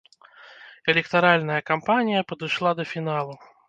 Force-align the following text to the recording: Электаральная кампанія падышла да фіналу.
Электаральная 0.93 1.61
кампанія 1.73 2.27
падышла 2.35 2.77
да 2.83 2.93
фіналу. 2.93 3.43